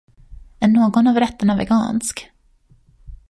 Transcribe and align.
Är 0.59 0.67
någon 0.67 1.07
av 1.07 1.15
rätterna 1.19 1.55
vegansk? 1.57 2.31